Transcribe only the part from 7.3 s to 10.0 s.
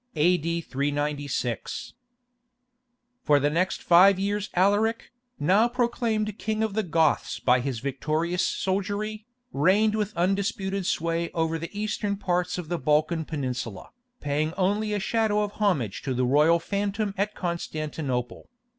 by his victorious soldiery, reigned